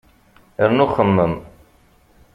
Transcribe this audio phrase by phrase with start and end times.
[0.69, 1.33] Rnu xemmem!